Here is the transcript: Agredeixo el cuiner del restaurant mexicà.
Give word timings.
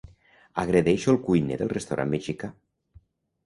Agredeixo 0.63 1.11
el 1.13 1.21
cuiner 1.29 1.59
del 1.61 1.71
restaurant 1.77 2.13
mexicà. 2.17 2.53